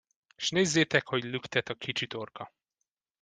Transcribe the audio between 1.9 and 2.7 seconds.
torka!